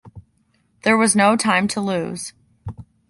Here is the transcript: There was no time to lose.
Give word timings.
There 0.81 0.97
was 0.97 1.15
no 1.15 1.35
time 1.35 1.67
to 1.67 1.79
lose. 1.79 2.33